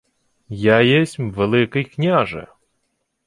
—Я 0.49 0.81
єсмь, 0.81 1.31
Великий 1.31 1.83
княже. 1.85 2.47